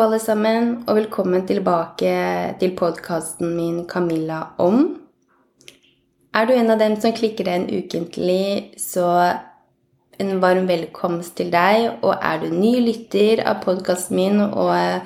[0.00, 2.10] Alle sammen, og velkommen tilbake
[2.60, 4.96] til podkasten min 'Camilla om'.
[6.34, 9.34] Er du en av dem som klikker deg en ukentlig, så
[10.18, 11.98] en varm velkomst til deg.
[12.02, 15.00] Og er du ny lytter av podkasten min, og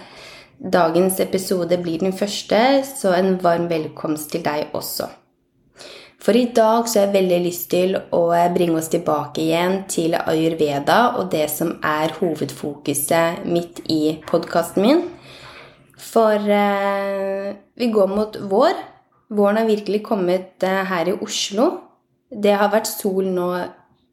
[0.73, 5.09] dagens episode blir den første, så en varm velkomst til deg også.
[6.25, 8.23] For i dag så har jeg veldig lyst til å
[8.55, 15.03] bringe oss tilbake igjen til ayurveda og det som er hovedfokuset mitt i podkasten min.
[16.01, 18.73] For eh, vi går mot vår.
[19.37, 21.69] Våren har virkelig kommet eh, her i Oslo.
[22.33, 23.51] Det har vært sol nå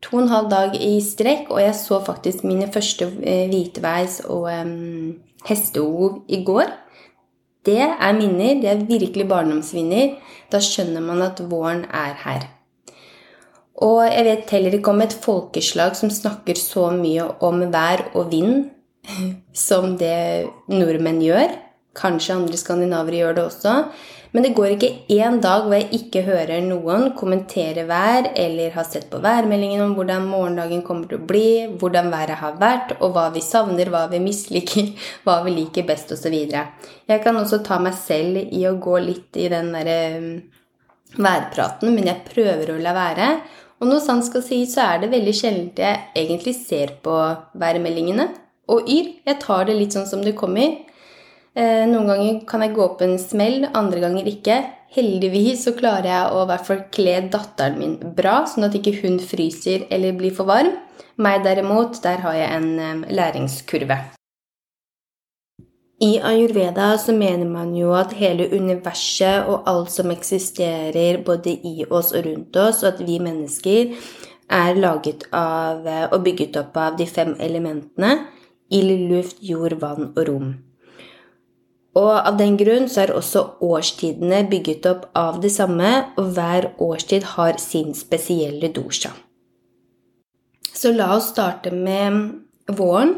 [0.04, 4.20] to og en halv dag i strekk, og jeg så faktisk mine første eh, hviteveis
[4.28, 4.72] og eh,
[5.48, 6.76] hestehov i går.
[7.66, 8.58] Det er minner.
[8.62, 10.18] Det er virkelig barndomsminner.
[10.52, 12.48] Da skjønner man at våren er her.
[13.82, 18.30] Og jeg vet heller ikke om et folkeslag som snakker så mye om vær og
[18.34, 18.70] vind
[19.68, 21.56] som det nordmenn gjør.
[21.98, 23.78] Kanskje andre skandinaver gjør det også.
[24.32, 28.86] Men det går ikke én dag hvor jeg ikke hører noen kommentere vær eller har
[28.88, 31.48] sett på værmeldingen om hvordan morgendagen kommer til å bli,
[31.82, 34.94] hvordan været har vært, og hva vi savner, hva vi misliker,
[35.26, 36.38] hva vi liker best osv.
[36.38, 40.30] Jeg kan også ta meg selv i å gå litt i den derre um,
[41.20, 43.34] værpraten, men jeg prøver å la være.
[43.82, 47.18] Og når sant skal sies, så er det veldig sjelden jeg egentlig ser på
[47.60, 48.30] værmeldingene
[48.72, 49.12] og yr.
[49.28, 50.78] Jeg tar det litt sånn som det kommer.
[51.52, 54.62] Eh, noen ganger kan jeg gå på en smell, andre ganger ikke.
[54.96, 58.96] Heldigvis så klarer jeg å i hvert fall kle datteren min bra, sånn at ikke
[59.02, 60.72] hun fryser eller blir for varm.
[61.20, 64.00] Meg derimot, der har jeg en eh, læringskurve.
[66.02, 71.86] I ayurveda så mener man jo at hele universet og alt som eksisterer både i
[71.86, 73.94] oss og rundt oss, og at vi mennesker
[74.52, 78.18] er laget av eh, og bygget opp av de fem elementene
[78.72, 80.52] ild, luft, jord, vann og rom.
[82.00, 86.70] Og av den grunn så er også årstidene bygget opp av det samme, og hver
[86.80, 89.12] årstid har sin spesielle dosha.
[90.72, 92.40] Så la oss starte med
[92.72, 93.18] våren.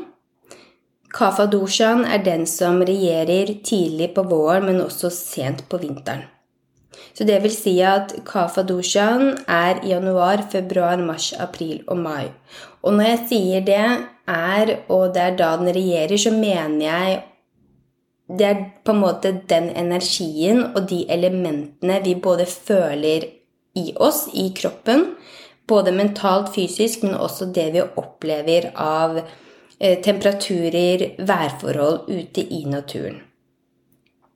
[1.13, 6.25] Kafa-doshaen er den som regjerer tidlig på våren, men også sent på vinteren.
[7.13, 12.31] Så det vil si at kafa-doshaen er januar, februar, mars, april og mai.
[12.81, 13.83] Og når jeg sier det
[14.25, 17.22] er, og det er da den regjerer, så mener jeg
[18.28, 23.25] det er på en måte den energien og de elementene vi både føler
[23.75, 25.16] i oss, i kroppen,
[25.67, 33.22] både mentalt, fysisk, men også det vi opplever av eh, temperaturer, værforhold ute i naturen.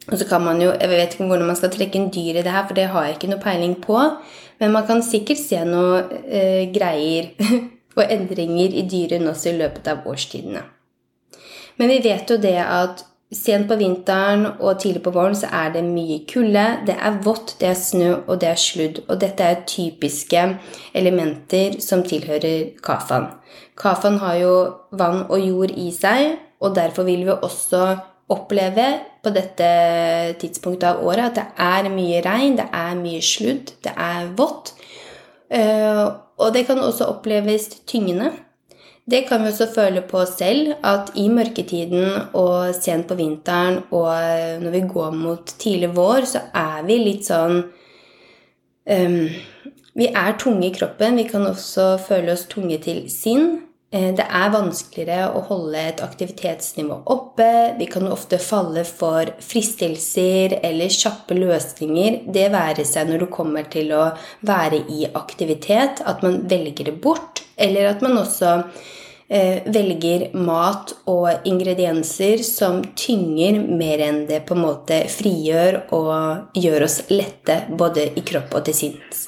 [0.08, 2.44] Og så kan man jo, Jeg vet ikke hvordan man skal trekke en dyr i
[2.44, 4.00] det her, for det har jeg ikke noe peiling på.
[4.60, 7.34] Men man kan sikkert se noe eh, greier
[7.98, 10.64] og endringer i dyrene også i løpet av årstidene.
[11.78, 15.74] Men vi vet jo det at Sent på vinteren og tidlig på våren så er
[15.74, 16.64] det mye kulde.
[16.88, 19.02] Det er vått, det er snø, og det er sludd.
[19.10, 20.44] Og dette er typiske
[20.96, 23.28] elementer som tilhører kafan.
[23.78, 24.54] Kafan har jo
[24.96, 27.84] vann og jord i seg, og derfor vil vi også
[28.32, 28.88] oppleve
[29.24, 29.68] på dette
[30.40, 34.72] tidspunktet av året at det er mye regn, det er mye sludd, det er vått.
[35.52, 36.04] Eh,
[36.38, 38.32] og det kan også oppleves tyngende.
[39.08, 44.60] Det kan vi også føle på selv, at i mørketiden og sent på vinteren og
[44.60, 49.22] når vi går mot tidlig vår, så er vi litt sånn um,
[49.98, 51.16] Vi er tunge i kroppen.
[51.18, 53.48] Vi kan også føle oss tunge til sinn.
[53.90, 57.48] Eh, det er vanskeligere å holde et aktivitetsnivå oppe.
[57.80, 62.20] Vi kan ofte falle for fristelser eller kjappe løsninger.
[62.36, 64.12] Det være seg når du kommer til å
[64.46, 68.94] være i aktivitet, at man velger det bort, eller at man også eh,
[69.28, 76.86] velger mat og ingredienser som tynger mer enn det på en måte frigjør og gjør
[76.88, 79.26] oss lette både i kropp og til sinns.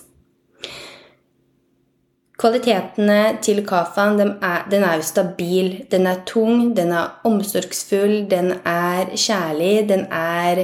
[2.40, 5.74] Kvalitetene til kafaen den er, den er, jo stabil.
[5.92, 10.64] Den er tung, den er omsorgsfull, den er kjærlig, den er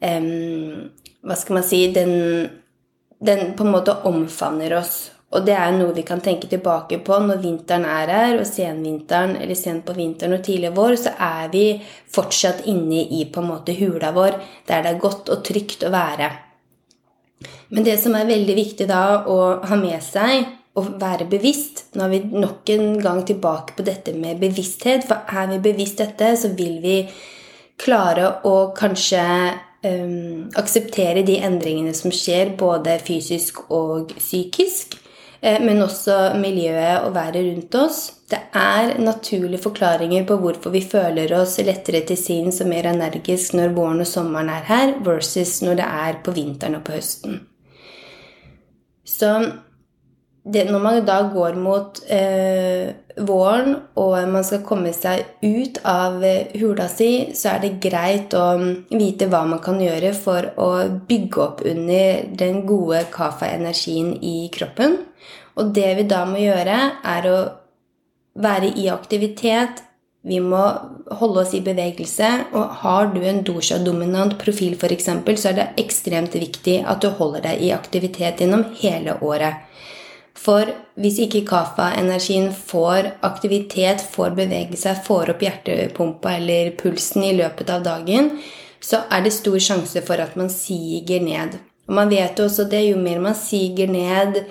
[0.00, 0.88] um,
[1.24, 2.14] Hva skal man si den,
[3.20, 7.18] den på en måte omfavner oss og det er noe vi kan tenke tilbake på
[7.26, 11.50] når vinteren er her, og senvinteren eller sent på vinteren og tidlig vår, så er
[11.52, 11.66] vi
[12.14, 14.38] fortsatt inne i på en måte hula vår,
[14.68, 16.30] der det er godt og trygt å være.
[17.74, 20.46] Men det som er veldig viktig da å ha med seg
[20.78, 25.04] og være bevisst Nå er vi nok en gang tilbake på dette med bevissthet.
[25.06, 26.96] For er vi bevisst dette, så vil vi
[27.78, 29.22] klare å kanskje
[29.86, 34.98] um, akseptere de endringene som skjer, både fysisk og psykisk.
[35.44, 38.00] Eh, men også miljøet og været rundt oss.
[38.30, 43.54] Det er naturlige forklaringer på hvorfor vi føler oss lettere til sinns og mer energisk
[43.54, 47.42] når våren og sommeren er her, versus når det er på vinteren og på høsten.
[49.04, 49.36] Så
[50.44, 52.90] det, når man da går mot eh,
[53.24, 58.34] våren og man skal komme seg ut av eh, hula si, så er det greit
[58.36, 58.58] å
[58.90, 60.68] vite hva man kan gjøre for å
[61.08, 64.98] bygge opp under den gode kafa-energien i kroppen.
[65.60, 67.38] Og det vi da må gjøre, er å
[68.34, 69.82] være i aktivitet.
[70.24, 70.62] Vi må
[71.20, 72.30] holde oss i bevegelse.
[72.56, 77.44] Og har du en dosha-dominant profil, f.eks., så er det ekstremt viktig at du holder
[77.50, 79.62] deg i aktivitet gjennom hele året.
[80.34, 80.66] For
[80.98, 87.70] hvis ikke kafa-energien får aktivitet, får bevege seg, får opp hjertepumpa eller pulsen i løpet
[87.70, 88.32] av dagen,
[88.82, 91.54] så er det stor sjanse for at man siger ned.
[91.86, 94.42] Og man vet jo også det, jo mer man siger ned,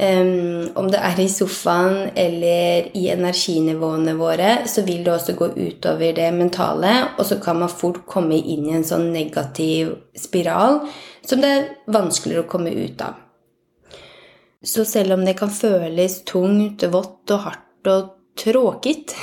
[0.00, 5.50] um, om det er i sofaen eller i energinivåene våre, så vil det også gå
[5.56, 10.82] utover det mentale, og så kan man fort komme inn i en sånn negativ spiral
[11.26, 13.18] som det er vanskeligere å komme ut av.
[14.64, 19.14] Så selv om det kan føles tungt, vått og hardt og tråkigt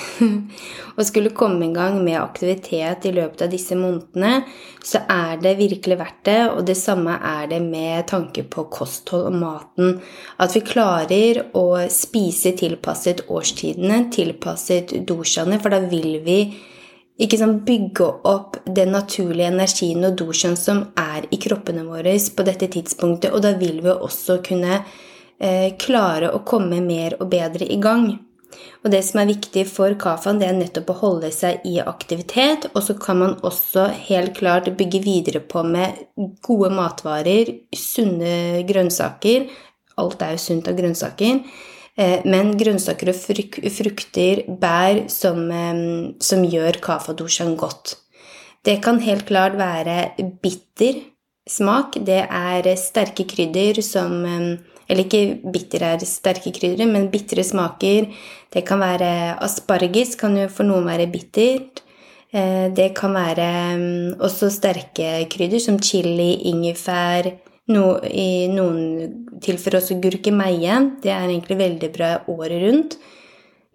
[0.97, 4.43] å skulle komme i gang med aktivitet i løpet av disse månedene,
[4.85, 9.27] så er det virkelig verdt det, og det samme er det med tanke på kosthold
[9.31, 9.97] og maten.
[10.37, 16.39] At vi klarer å spise tilpasset årstidene, tilpasset dosjene, for da vil vi
[17.17, 22.45] ikke sånn bygge opp den naturlige energien og dosjen som er i kroppene våre på
[22.45, 24.83] dette tidspunktet, og da vil vi også kunne
[25.37, 28.09] Eh, klare å komme mer og bedre i gang.
[28.85, 32.69] Og det som er viktig for kafaen, det er nettopp å holde seg i aktivitet.
[32.73, 35.97] Og så kan man også helt klart bygge videre på med
[36.45, 39.49] gode matvarer, sunne grønnsaker.
[39.97, 41.41] Alt er jo sunt av grønnsaker.
[41.97, 43.19] Eh, men grønnsaker og
[43.73, 47.97] frukter, bær, som, eh, som gjør kafadoshaen godt.
[48.63, 51.01] Det kan helt klart være bitter
[51.47, 51.97] smak.
[52.05, 54.25] Det er sterke krydder som
[54.87, 58.07] eller ikke bitter er sterke krydder, men bitre smaker.
[58.53, 61.83] Det kan være asparges, kan jo for noen være bittert.
[62.31, 63.49] Eh, det kan være
[63.79, 67.29] mm, også sterke krydder som chili, ingefær,
[67.73, 70.79] no, i noen tilfeller også gurkemeie.
[71.03, 72.99] Det er egentlig veldig bra året rundt.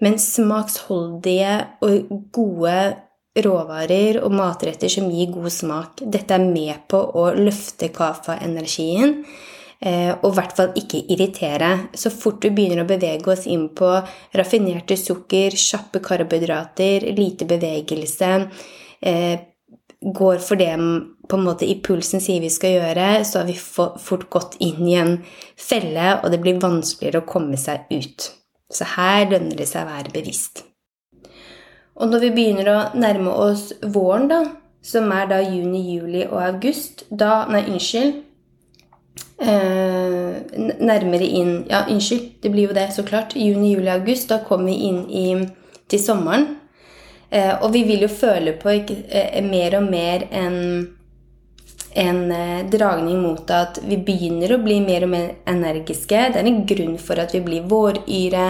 [0.02, 1.54] Men smaksholdige
[1.84, 2.76] og gode
[3.32, 6.02] råvarer og matretter som gir god smak.
[6.04, 9.22] Dette er med på å løfte kafa-energien.
[9.82, 11.70] Eh, og i hvert fall ikke irritere.
[11.98, 13.88] Så fort vi begynner å bevege oss inn på
[14.38, 18.30] raffinerte sukker, kjappe karbohydrater, lite bevegelse,
[19.02, 19.40] eh,
[20.02, 20.74] går for det
[21.28, 24.86] på en måte i pulsen sier vi skal gjøre, så har vi fort gått inn
[24.88, 25.24] i en
[25.56, 28.32] felle, og det blir vanskeligere å komme seg ut.
[28.70, 30.64] Så her lønner det seg å være bevisst.
[31.96, 34.44] Og når vi begynner å nærme oss våren, da,
[34.82, 38.31] som er da juni, juli og august da Nei, unnskyld
[39.42, 43.36] nærmere inn Ja, unnskyld, det blir jo det, så klart.
[43.36, 44.28] Juni, juli, august.
[44.30, 45.26] Da kommer vi inn i,
[45.88, 46.46] til sommeren.
[47.32, 50.88] Eh, og vi vil jo føle på ikke, eh, mer og mer en,
[51.96, 56.26] en eh, dragning mot at vi begynner å bli mer og mer energiske.
[56.34, 58.48] Det er en grunn for at vi blir våryre,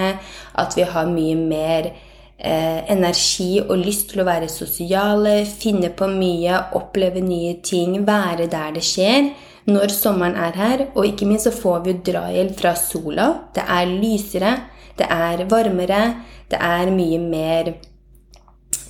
[0.59, 6.11] at vi har mye mer eh, energi og lyst til å være sosiale, finne på
[6.11, 9.31] mye, oppleve nye ting, være der det skjer
[9.69, 10.85] når sommeren er her.
[10.95, 13.29] Og ikke minst så får vi drahjelp fra sola.
[13.55, 14.53] Det er lysere,
[14.99, 16.03] det er varmere,
[16.51, 17.75] det er mye mer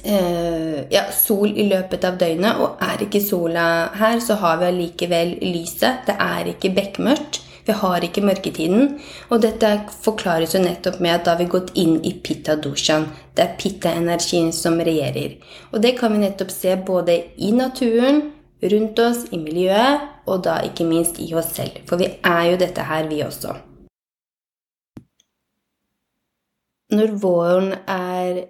[0.02, 2.59] Uh, ja, sol i løpet av døgnet.
[2.59, 6.02] Og er ikke sola her, så har vi allikevel lyset.
[6.09, 7.38] Det er ikke bekmørkt.
[7.62, 8.97] Vi har ikke mørketiden.
[9.31, 9.71] Og dette
[10.02, 13.07] forklares jo nettopp med at da har vi gått inn i pitta doshan.
[13.37, 15.38] Det er pitta-energien som regjerer.
[15.71, 18.25] Og det kan vi nettopp se både i naturen,
[18.62, 21.83] rundt oss, i miljøet, og da ikke minst i oss selv.
[21.88, 23.57] For vi er jo dette her, vi også.
[26.92, 28.45] Når våren er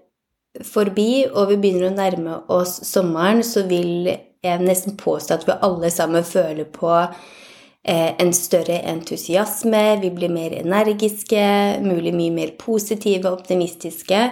[0.67, 4.11] forbi, og vi begynner å nærme oss sommeren, så vil
[4.43, 10.33] jeg nesten påstå at vi alle sammen føler på eh, en større entusiasme, vi blir
[10.35, 11.45] mer energiske,
[11.87, 14.25] mulig mye mer positive og optimistiske.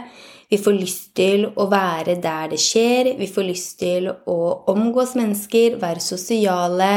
[0.51, 4.39] Vi får lyst til å være der det skjer, vi får lyst til å
[4.73, 6.89] omgås mennesker, være sosiale.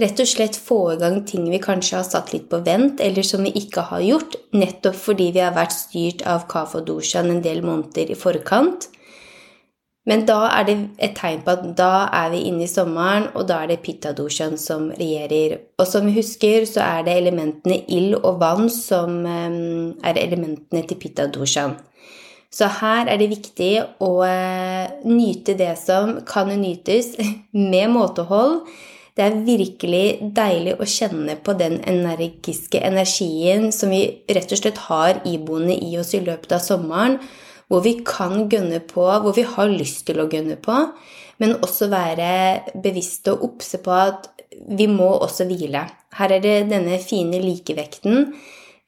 [0.00, 3.26] Rett og slett få i gang ting vi kanskje har satt litt på vent, eller
[3.26, 7.60] som vi ikke har gjort, nettopp fordi vi har vært styrt av kafodoshaen en del
[7.66, 8.88] måneder i forkant.
[10.08, 13.44] Men da er det et tegn på at da er vi inne i sommeren, og
[13.50, 15.58] da er det pitta-doshaen som regjerer.
[15.76, 20.86] Og som vi husker, så er det elementene ild og vann som um, er elementene
[20.88, 21.76] til pitta-doshaen.
[22.50, 27.14] Så her er det viktig å uh, nyte det som kan nytes,
[27.72, 28.64] med måtehold.
[29.14, 34.80] Det er virkelig deilig å kjenne på den energiske energien som vi rett og slett
[34.88, 37.18] har iboende i oss i løpet av sommeren
[37.70, 40.74] hvor vi kan gønne på, hvor vi har lyst til å gønne på,
[41.38, 45.84] men også være bevisste og obse på at vi må også hvile.
[46.18, 48.32] Her er det denne fine likevekten,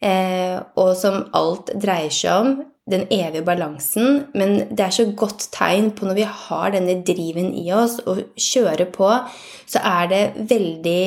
[0.02, 2.50] eh, og som alt dreier seg om,
[2.90, 4.24] den evige balansen.
[4.34, 8.24] Men det er så godt tegn på når vi har denne driven i oss og
[8.36, 9.10] kjører på,
[9.70, 11.04] så er det veldig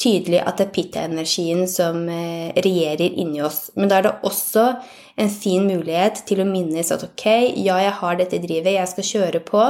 [0.00, 3.68] tydelig at det er pitta-energien som eh, regjerer inni oss.
[3.76, 4.66] Men da er det også
[5.20, 7.26] en fin mulighet til å minnes at ok,
[7.60, 9.64] ja, jeg har dette drivet, jeg skal kjøre på,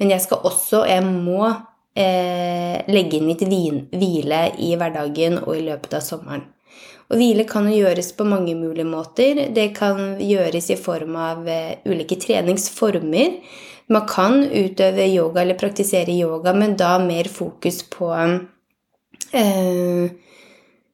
[0.00, 1.44] men jeg skal også, jeg må
[1.94, 6.48] eh, legge inn litt hvile i hverdagen og i løpet av sommeren.
[7.10, 9.46] Og hvile kan jo gjøres på mange mulige måter.
[9.54, 13.40] Det kan gjøres i form av eh, ulike treningsformer.
[13.90, 18.14] Man kan utøve yoga eller praktisere yoga, men da mer fokus på
[19.32, 20.04] Eh,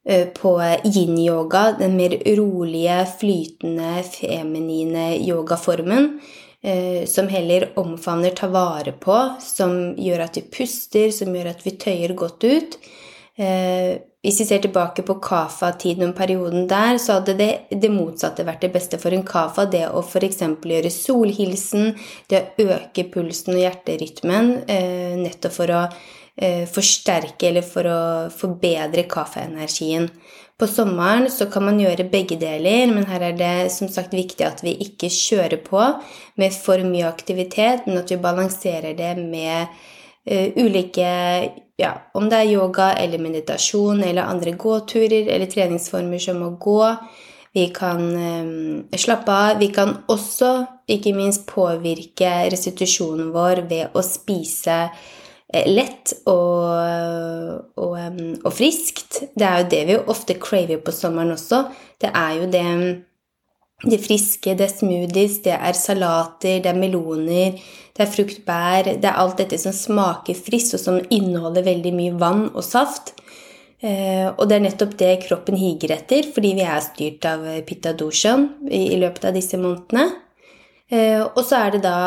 [0.05, 6.21] eh, på yin-yoga, den mer rolige, flytende, feminine yogaformen.
[6.63, 11.65] Eh, som heller omfavner, tar vare på, som gjør at vi puster, som gjør at
[11.67, 12.79] vi tøyer godt ut.
[14.27, 18.67] Hvis vi ser tilbake på kafa-tiden og perioden der, så hadde det, det motsatte vært
[18.67, 19.69] det beste for en kafa.
[19.71, 20.43] Det å f.eks.
[20.67, 21.93] gjøre solhilsen,
[22.27, 24.55] det å øke pulsen og hjerterytmen,
[25.23, 25.85] nettopp for å
[26.37, 30.11] Eh, forsterke eller for å forbedre kaffeenergien.
[30.61, 34.45] På sommeren så kan man gjøre begge deler, men her er det som sagt viktig
[34.45, 35.81] at vi ikke kjører på
[36.37, 39.73] med for mye aktivitet, men at vi balanserer det med
[40.29, 41.09] uh, ulike
[41.77, 46.81] ja, Om det er yoga eller meditasjon eller andre gåturer eller treningsformer som å gå.
[47.57, 49.61] Vi kan eh, slappe av.
[49.61, 50.55] Vi kan også,
[50.89, 54.81] ikke minst, påvirke restitusjonen vår ved å spise
[55.55, 57.93] Eh, lett og, og,
[58.43, 59.21] og, friskt.
[59.39, 61.63] Det er jo det vi ofte craver på sommeren også.
[62.03, 62.65] Det er jo det,
[63.85, 67.59] det friske, det er smoothies, det er salater, det er meloner,
[67.97, 72.17] det er fruktbær Det er alt dette som smaker friskt, og som inneholder veldig mye
[72.17, 73.13] vann og saft.
[73.85, 77.93] Eh, og det er nettopp det kroppen higer etter, fordi vi er styrt av pitta
[77.93, 80.09] doshan i, i løpet av disse månedene.
[80.89, 81.99] Eh, og så er det da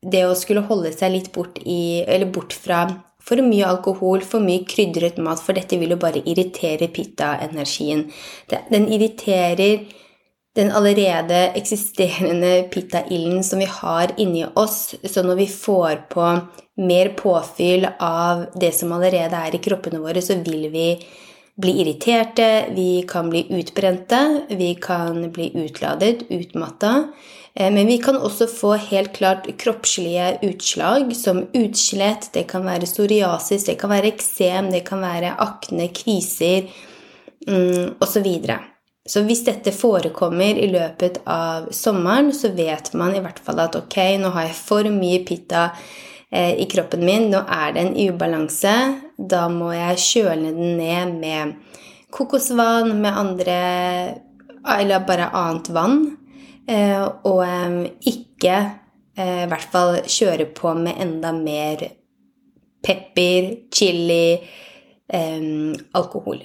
[0.00, 2.00] det å skulle holde seg litt bort, i,
[2.32, 2.86] bort fra
[3.20, 8.06] for mye alkohol, for mye krydret mat, for dette vil jo bare irritere pitta-energien.
[8.48, 9.84] Den irriterer
[10.60, 16.26] den allerede eksisterende pitta-ilden som vi har inni oss, så når vi får på
[16.80, 20.86] mer påfyll av det som allerede er i kroppene våre, så vil vi
[21.60, 26.92] bli irriterte, vi kan bli utbrente, vi kan bli utladet, utmatta.
[27.54, 32.88] Eh, men vi kan også få helt klart kroppslige utslag som utslett, det kan være
[32.88, 36.68] psoriasis, det kan være eksem, det kan være akne, kviser
[37.48, 38.28] mm, osv.
[39.10, 43.74] Så, hvis dette forekommer i løpet av sommeren, så vet man i hvert fall at
[43.74, 45.64] ok, nå har jeg for mye pitta
[46.30, 48.74] eh, i kroppen min, nå er det en ubalanse.
[49.18, 51.56] Da må jeg kjøle den ned med
[52.14, 53.60] kokosvann, med andre
[54.60, 55.98] Eller bare annet vann.
[56.68, 57.42] Eh, og
[58.06, 58.56] ikke
[59.16, 61.82] eh, i hvert fall kjøre på med enda mer
[62.84, 64.38] pepper, chili,
[65.10, 66.44] alkohol.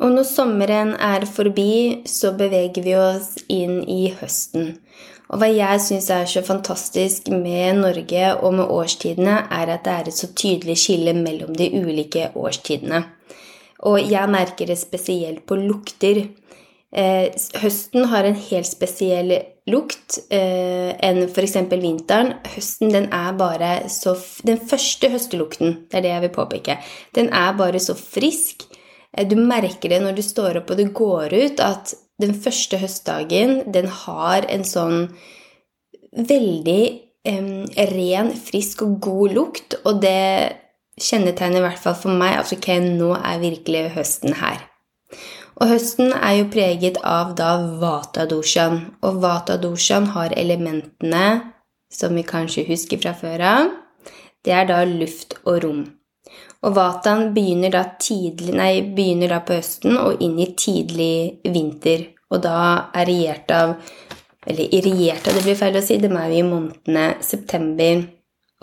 [0.00, 4.78] Og når sommeren er forbi, så beveger vi oss inn i høsten.
[5.30, 9.92] Og hva jeg syns er så fantastisk med Norge og med årstidene, er at det
[9.92, 13.04] er et så tydelig skille mellom de ulike årstidene.
[13.86, 16.24] Og jeg merker det spesielt på lukter.
[16.90, 17.28] Eh,
[17.62, 19.36] høsten har en helt spesiell
[19.70, 21.60] lukt eh, enn f.eks.
[21.70, 22.34] vinteren.
[22.56, 26.80] Høsten den er bare så Den første høstelukten, det er det jeg vil påpeke,
[27.14, 28.66] den er bare så frisk.
[29.16, 32.80] Eh, du merker det når du står opp og du går ut, at den første
[32.80, 35.06] høstdagen, den har en sånn
[36.12, 36.82] veldig
[37.28, 37.52] eh,
[37.94, 40.56] ren, frisk og god lukt, og det
[41.00, 44.66] kjennetegner i hvert fall for meg at ok, nå er virkelig høsten her.
[45.60, 47.52] Og høsten er jo preget av da
[47.82, 48.78] vata-doshan.
[49.04, 51.24] Og vata-doshan har elementene
[51.92, 53.72] som vi kanskje husker fra før av.
[54.40, 55.82] Det er da luft og rom.
[56.60, 62.10] Og vataen begynner da, tidlig, nei, begynner da på høsten og inn i tidlig vinter.
[62.30, 62.56] Og da
[62.94, 63.76] er regjert av
[64.48, 65.98] Eller irrigerte, det blir feil å si.
[66.00, 68.06] Dem er jo i månedene september,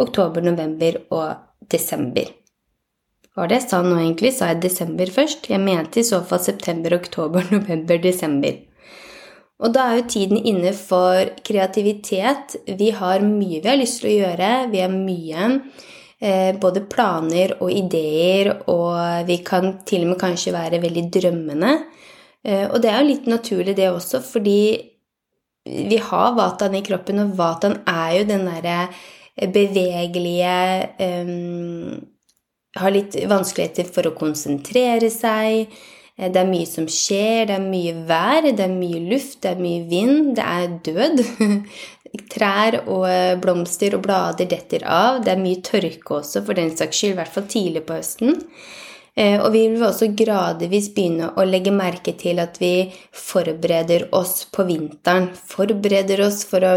[0.01, 2.31] oktober, november og desember.
[3.37, 4.31] Var det jeg sa nå, egentlig?
[4.33, 5.45] Sa jeg desember først?
[5.51, 8.57] Jeg mente i så fall september, oktober, november, desember.
[9.61, 12.57] Og da er jo tiden inne for kreativitet.
[12.81, 14.51] Vi har mye vi har lyst til å gjøre.
[14.73, 15.51] Vi har mye
[16.17, 21.75] både planer og ideer, og vi kan til og med kanskje være veldig drømmende.
[22.47, 24.61] Eh, og det er jo litt naturlig, det også, fordi
[25.67, 28.77] vi har vataen i kroppen, og vataen er jo den derre
[29.37, 30.53] bevegelige
[31.27, 31.97] um,
[32.77, 35.71] Har litt vanskeligheter for å konsentrere seg.
[36.15, 39.55] Eh, det er mye som skjer, det er mye vær, det er mye luft, det
[39.55, 41.23] er mye vind, det er død.
[42.31, 45.21] Trær og eh, blomster og blader detter av.
[45.23, 48.41] Det er mye tørke også, for den saks skyld, i hvert fall tidlig på høsten.
[49.17, 54.43] Eh, og vi vil også gradvis begynne å legge merke til at vi forbereder oss
[54.53, 55.31] på vinteren.
[55.33, 56.75] Forbereder oss for å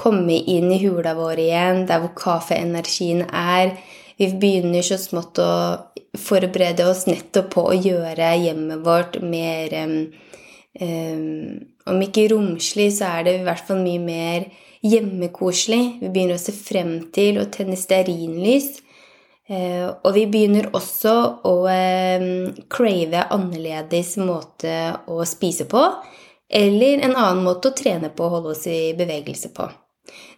[0.00, 3.74] komme inn i hula vår igjen, der hvor kaffeenergien er.
[4.20, 5.50] Vi begynner så smått å
[6.20, 10.10] forberede oss nettopp på å gjøre hjemmet vårt mer um,
[11.88, 14.46] Om ikke romslig, så er det i hvert fall mye mer
[14.84, 15.82] hjemmekoselig.
[16.02, 18.78] Vi begynner å se frem til å tenne stearinlys.
[19.50, 21.14] Uh, og vi begynner også
[21.48, 22.28] å um,
[22.70, 24.74] crave annerledes måte
[25.10, 25.82] å spise på.
[26.50, 29.66] Eller en annen måte å trene på og holde oss i bevegelse på.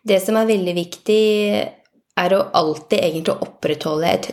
[0.03, 1.23] Det som er veldig viktig,
[2.21, 4.27] er å alltid egentlig opprettholde et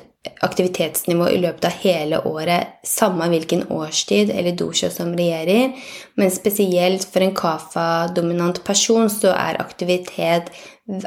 [0.45, 5.75] aktivitetsnivå i løpet av hele året, samme hvilken årstid eller dosha som regjerer.
[6.19, 10.51] Men spesielt for en kafa-dominant person så er aktivitet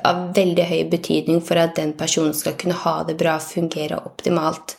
[0.06, 4.78] av veldig høy betydning for at den personen skal kunne ha det bra, fungere optimalt.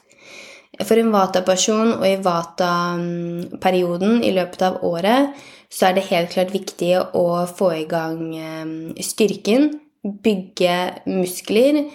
[0.82, 5.36] For en vata-person og i vata-perioden i løpet av året
[5.74, 9.72] så er det helt klart viktig å få i gang eh, styrken,
[10.04, 10.78] bygge
[11.10, 11.86] muskler.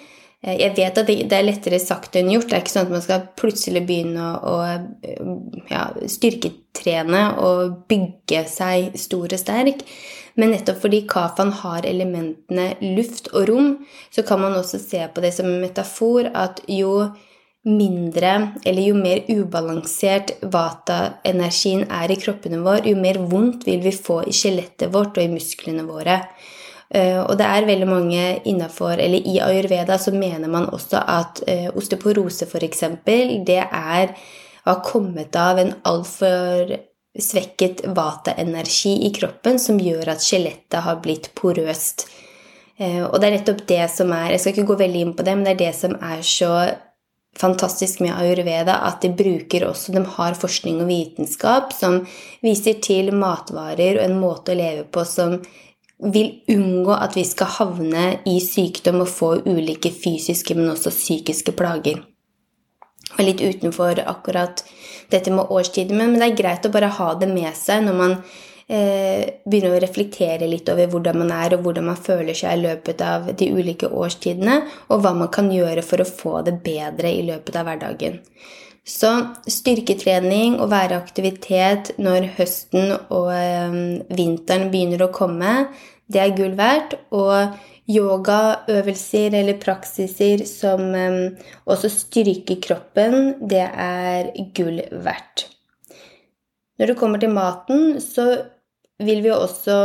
[0.41, 2.49] Eh, jeg vet at det er lettere sagt enn gjort.
[2.49, 4.55] Det er ikke sånn at man skal plutselig begynne å å
[5.69, 9.83] ja, styrketrene og bygge seg stor og sterk.
[10.39, 13.71] Men nettopp fordi kafaen har elementene luft og rom,
[14.13, 17.09] så kan man også se på det som en metafor at jo
[17.67, 23.91] mindre eller jo mer ubalansert vata-energien er i kroppene våre, jo mer vondt vil vi
[23.91, 26.21] få i skjelettet vårt og i musklene våre.
[26.89, 31.43] Eh, og det er veldig mange innafor, eller i ayurveda, så mener man også at
[31.47, 32.85] eh, osteoporose f.eks.
[33.05, 34.15] det er
[34.69, 36.75] har kommet av en altfor
[37.19, 42.07] svekket vata-energi i kroppen som gjør at skjelettet har blitt porøst.
[42.77, 45.25] Eh, og det er nettopp det som er Jeg skal ikke gå veldig inn på
[45.25, 46.53] det, men det er det som er så
[47.39, 52.01] fantastisk med ayurveda, at de bruker også De har forskning og vitenskap som
[52.43, 55.37] viser til matvarer og en måte å leve på som
[55.99, 61.51] vil unngå at vi skal havne i sykdom og få ulike fysiske, men også psykiske
[61.59, 61.99] plager.
[63.17, 64.63] Og litt utenfor akkurat
[65.11, 68.15] dette med årstiden, men det er greit å bare ha det med seg når man
[68.69, 72.63] eh, begynner å reflektere litt over hvordan man er, og hvordan man føler seg i
[72.67, 77.11] løpet av de ulike årstidene, og hva man kan gjøre for å få det bedre
[77.11, 78.19] i løpet av hverdagen.
[78.89, 79.09] Så
[79.49, 83.79] styrketrening og være aktivitet når høsten og eh,
[84.17, 85.67] vinteren begynner å komme,
[86.09, 86.95] det er gull verdt.
[87.13, 95.47] Og yogaøvelser eller praksiser som eh, også styrker kroppen, det er gull verdt.
[96.79, 98.29] Når det kommer til maten, så
[98.99, 99.79] vil vi også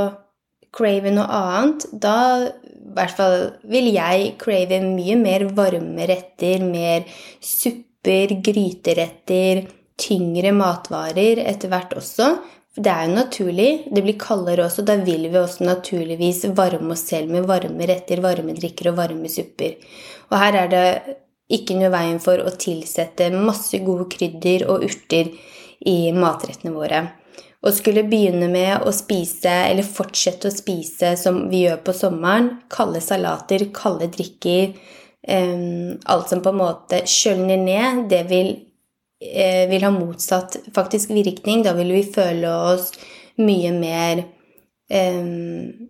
[0.74, 1.86] crave noe annet.
[1.92, 3.38] Da i hvert fall
[3.70, 7.06] vil jeg crave mye mer varme retter, mer
[7.42, 9.64] supper, gryteretter,
[10.00, 12.34] tyngre matvarer etter hvert også.
[12.74, 13.70] Det er jo naturlig.
[13.94, 14.82] Det blir kaldere også.
[14.86, 19.30] Da vil vi også naturligvis varme oss selv med varme retter, varme drikker og varme
[19.30, 19.76] supper.
[20.32, 20.86] Og her er det
[21.54, 25.30] ikke noe veien for å tilsette masse gode krydder og urter
[25.86, 27.04] i matrettene våre.
[27.64, 32.50] Og skulle begynne med å spise, eller fortsette å spise som vi gjør på sommeren,
[32.72, 34.74] kalde salater, kalde drikker,
[35.28, 38.50] um, alt som på en måte skjølner ned, det vil,
[39.24, 41.64] uh, vil, ha motsatt faktisk virkning.
[41.64, 42.92] Da vil vi føle oss
[43.40, 44.26] mye mer
[44.92, 45.88] um,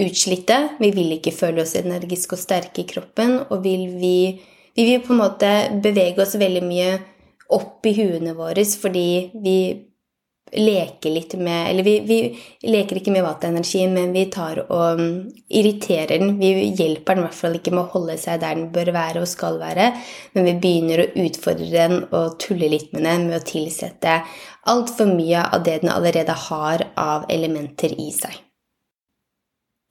[0.00, 0.58] utslitte.
[0.80, 3.42] Vi vil ikke føle oss energiske og sterke i kroppen.
[3.50, 4.16] Og vil vi,
[4.72, 5.52] vi vil på en måte
[5.84, 6.90] bevege oss veldig mye
[7.50, 9.56] opp i huene våre fordi vi
[10.56, 15.30] leke litt med Eller vi, vi leker ikke med vattenergien, men vi tar og um,
[15.48, 16.36] irriterer den.
[16.40, 19.22] Vi hjelper den i hvert fall ikke med å holde seg der den bør være
[19.22, 19.90] og skal være,
[20.34, 24.20] men vi begynner å utfordre den og tulle litt med den med å tilsette
[24.70, 28.34] altfor mye av det den allerede har av elementer i seg.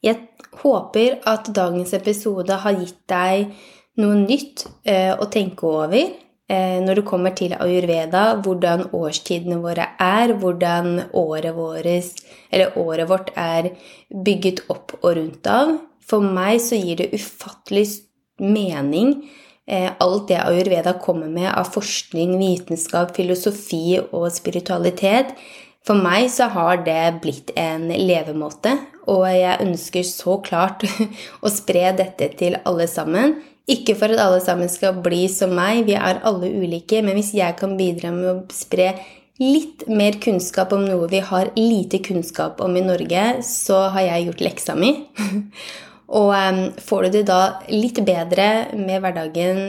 [0.05, 0.29] Jeg
[0.61, 3.51] håper at dagens episode har gitt deg
[3.99, 10.33] noe nytt eh, å tenke over når det kommer til ayurveda, hvordan årstidene våre er,
[10.41, 12.07] hvordan året, våres,
[12.73, 13.69] året vårt er
[14.09, 15.75] bygget opp og rundt av.
[16.09, 17.85] For meg så gir det ufattelig
[18.41, 19.13] mening
[19.69, 25.35] eh, alt det ayurveda kommer med av forskning, vitenskap, filosofi og spiritualitet.
[25.85, 28.75] For meg så har det blitt en levemåte,
[29.09, 30.85] og jeg ønsker så klart
[31.45, 33.39] å spre dette til alle sammen.
[33.69, 37.35] Ikke for at alle sammen skal bli som meg, vi er alle ulike, men hvis
[37.37, 38.93] jeg kan bidra med å spre
[39.39, 44.29] litt mer kunnskap om noe vi har lite kunnskap om i Norge, så har jeg
[44.29, 44.91] gjort leksa mi.
[46.19, 49.61] og um, får du det da litt bedre med hverdagen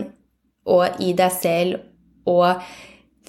[0.70, 2.64] og i deg selv og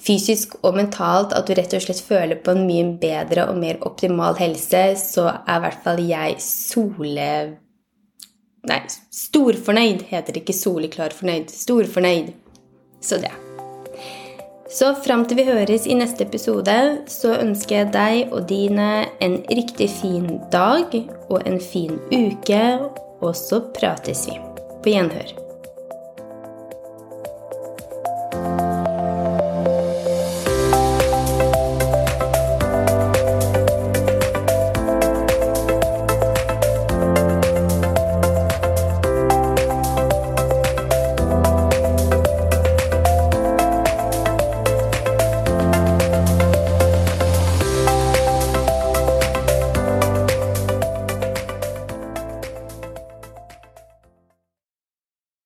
[0.02, 3.78] fysisk og mentalt, at du rett og slett føler på en mye bedre og mer
[3.86, 7.28] optimal helse, så er i hvert fall jeg sole...
[8.70, 8.78] Nei,
[9.10, 11.50] storfornøyd heter ikke soleklar fornøyd.
[11.50, 12.30] Storfornøyd.
[13.02, 13.32] Så det.
[14.72, 16.76] Så fram til vi høres i neste episode,
[17.10, 18.88] så ønsker jeg deg og dine
[19.20, 20.94] en riktig fin dag
[21.28, 22.64] og en fin uke,
[23.20, 24.38] og så prates vi.
[24.82, 25.41] På gjenhør.